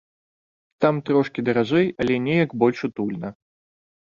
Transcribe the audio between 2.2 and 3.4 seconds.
неяк больш утульна.